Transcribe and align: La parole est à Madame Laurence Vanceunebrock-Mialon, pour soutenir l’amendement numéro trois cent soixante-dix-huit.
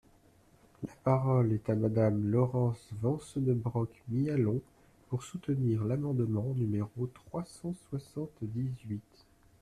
La 0.83 0.93
parole 1.03 1.53
est 1.53 1.69
à 1.69 1.75
Madame 1.75 2.25
Laurence 2.27 2.89
Vanceunebrock-Mialon, 3.03 4.59
pour 5.09 5.21
soutenir 5.21 5.83
l’amendement 5.85 6.55
numéro 6.55 7.05
trois 7.13 7.45
cent 7.45 7.75
soixante-dix-huit. 7.91 9.27